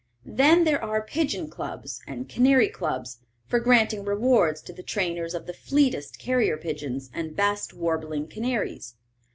Then 0.25 0.63
there 0.63 0.83
are 0.83 1.05
pigeon 1.05 1.47
clubs 1.47 2.01
and 2.07 2.27
canary 2.27 2.69
clubs, 2.69 3.19
for 3.45 3.59
granting 3.59 4.03
rewards 4.03 4.59
to 4.63 4.73
the 4.73 4.81
trainers 4.81 5.35
of 5.35 5.45
the 5.45 5.53
fleetest 5.53 6.17
carrier 6.17 6.57
pigeons 6.57 7.11
and 7.13 7.35
best 7.35 7.71
warbling 7.71 8.25
canaries. 8.27 8.95